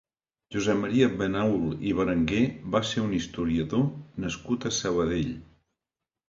Josep 0.53 0.77
Maria 0.77 1.09
Benaul 1.19 1.67
i 1.89 1.93
Berenguer 1.99 2.39
va 2.77 2.81
ser 2.93 3.03
un 3.03 3.13
historiador 3.19 3.85
nascut 4.25 4.67
a 4.67 4.73
Sabadell. 4.81 5.31